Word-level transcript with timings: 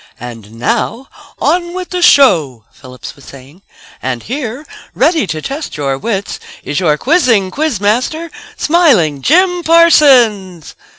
"...And 0.19 0.53
now, 0.53 1.09
on 1.37 1.75
with 1.75 1.91
the 1.91 2.01
show," 2.01 2.65
Phillips 2.71 3.15
was 3.15 3.23
saying. 3.25 3.61
"And 4.01 4.23
here, 4.23 4.65
ready 4.95 5.27
to 5.27 5.43
test 5.43 5.77
your 5.77 5.95
wits, 5.95 6.39
is 6.63 6.79
your 6.79 6.97
quizzing 6.97 7.51
quiz 7.51 7.79
master, 7.79 8.31
Smiling 8.57 9.21
Jim 9.21 9.61
Parsons." 9.61 10.73